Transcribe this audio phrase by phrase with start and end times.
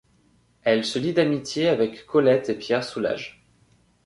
[0.63, 3.45] Elle se lie d’amitié avec Colette et Pierre Soulages.